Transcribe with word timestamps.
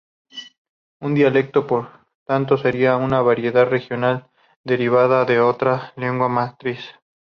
Un 0.99 1.13
dialecto, 1.13 1.67
por 1.67 1.91
tanto, 2.25 2.57
sería 2.57 2.97
una 2.97 3.21
variedad 3.21 3.67
regional 3.69 4.31
derivada 4.63 5.25
de 5.25 5.39
otra 5.41 5.93
lengua 5.95 6.27
matriz. 6.27 6.83